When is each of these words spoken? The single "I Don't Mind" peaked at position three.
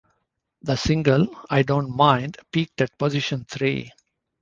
The 0.63 0.77
single 0.77 1.27
"I 1.47 1.61
Don't 1.61 1.95
Mind" 1.95 2.39
peaked 2.51 2.81
at 2.81 2.97
position 2.97 3.45
three. 3.47 3.91